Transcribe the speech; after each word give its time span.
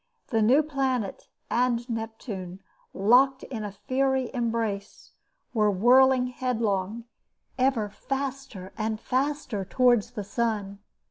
The 0.29 0.41
new 0.41 0.63
planet 0.63 1.27
and 1.51 1.87
Neptune, 1.87 2.63
locked 2.91 3.43
in 3.43 3.63
a 3.63 3.71
fiery 3.71 4.31
embrace, 4.33 5.11
were 5.53 5.69
whirling 5.69 6.25
headlong, 6.25 7.03
ever 7.59 7.87
faster 7.87 8.73
and 8.79 8.99
faster 8.99 9.63
towards 9.63 10.13
the 10.13 10.23
sun. 10.23 10.79